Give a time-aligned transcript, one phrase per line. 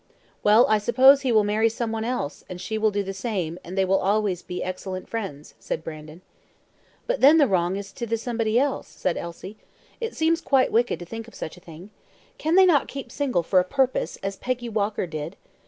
[0.41, 3.59] "Well, I suppose he will marry some one else, and she will do the same,
[3.63, 6.23] and they will always be very excellent friends," said Brandon.
[7.05, 9.57] "But then the wrong is to the somebody else," said Elsie.
[9.99, 11.91] "It seems quite wicked to think of such a thing.
[12.39, 15.37] Can they not keep single for a purpose, as Peggy Walker did?